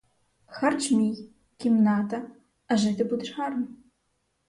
Харч 0.47 0.91
мій, 0.91 1.29
кімната, 1.57 2.29
а 2.67 2.77
жити 2.77 3.03
будеш 3.03 3.37
гарно. 3.37 3.67